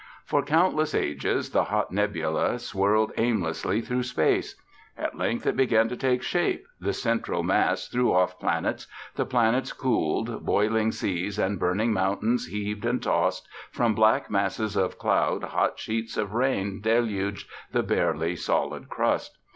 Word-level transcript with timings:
"For 0.25 0.41
countless 0.41 0.95
ages 0.95 1.51
the 1.51 1.65
hot 1.65 1.91
nebula 1.91 2.57
whirled 2.73 3.11
aimlessly 3.17 3.81
through 3.81 4.01
space. 4.01 4.55
At 4.97 5.15
length 5.15 5.45
it 5.45 5.55
began 5.55 5.89
to 5.89 5.95
take 5.95 6.23
shape, 6.23 6.65
the 6.79 6.91
central 6.91 7.43
mass 7.43 7.87
threw 7.87 8.11
off 8.11 8.39
planets, 8.39 8.87
the 9.13 9.27
planets 9.27 9.73
cooled, 9.73 10.43
boiling 10.43 10.91
seas 10.91 11.37
and 11.37 11.59
burning 11.59 11.93
mountains 11.93 12.47
heaved 12.47 12.83
and 12.83 12.99
tossed, 13.03 13.47
from 13.69 13.93
black 13.93 14.27
masses 14.31 14.75
of 14.75 14.97
cloud 14.97 15.43
hot 15.43 15.77
sheets 15.77 16.17
of 16.17 16.33
rain 16.33 16.81
deluged 16.81 17.47
the 17.71 17.83
barely 17.83 18.35
solid 18.35 18.89
crust. 18.89 19.37